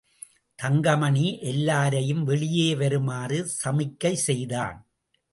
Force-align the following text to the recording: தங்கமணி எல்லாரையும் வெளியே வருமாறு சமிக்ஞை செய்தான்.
தங்கமணி 0.59 1.25
எல்லாரையும் 1.41 2.23
வெளியே 2.23 2.75
வருமாறு 2.75 3.47
சமிக்ஞை 3.47 4.15
செய்தான். 4.27 4.79